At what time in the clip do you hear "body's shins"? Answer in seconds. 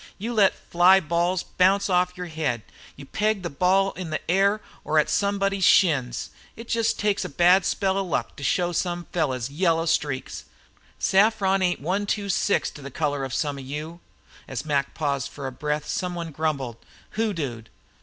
5.37-6.31